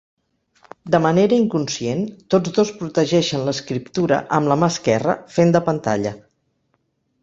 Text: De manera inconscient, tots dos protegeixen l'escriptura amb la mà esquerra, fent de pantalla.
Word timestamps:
De 0.95 1.01
manera 1.05 1.37
inconscient, 1.41 2.01
tots 2.35 2.55
dos 2.57 2.73
protegeixen 2.81 3.47
l'escriptura 3.51 4.21
amb 4.39 4.53
la 4.55 4.61
mà 4.65 4.75
esquerra, 4.77 5.21
fent 5.39 5.59
de 5.59 5.67
pantalla. 5.71 6.21